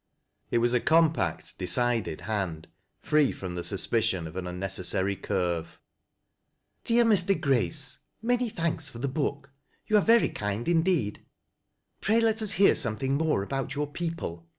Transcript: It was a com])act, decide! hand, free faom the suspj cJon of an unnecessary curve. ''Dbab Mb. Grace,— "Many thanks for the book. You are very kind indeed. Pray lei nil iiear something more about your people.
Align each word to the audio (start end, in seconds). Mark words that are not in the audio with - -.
It 0.49 0.57
was 0.57 0.73
a 0.73 0.79
com])act, 0.79 1.59
decide! 1.59 2.21
hand, 2.21 2.67
free 3.03 3.31
faom 3.31 3.53
the 3.53 3.61
suspj 3.61 3.99
cJon 4.19 4.25
of 4.27 4.35
an 4.35 4.47
unnecessary 4.47 5.15
curve. 5.15 5.79
''Dbab 6.85 7.09
Mb. 7.13 7.39
Grace,— 7.39 7.99
"Many 8.33 8.49
thanks 8.49 8.89
for 8.89 8.97
the 8.97 9.07
book. 9.07 9.51
You 9.85 9.97
are 9.97 10.01
very 10.01 10.29
kind 10.29 10.67
indeed. 10.67 11.23
Pray 11.99 12.19
lei 12.19 12.31
nil 12.31 12.33
iiear 12.33 12.75
something 12.75 13.13
more 13.13 13.43
about 13.43 13.75
your 13.75 13.85
people. 13.91 14.47